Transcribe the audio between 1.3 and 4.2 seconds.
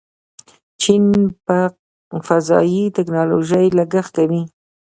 په فضایي ټیکنالوژۍ لګښت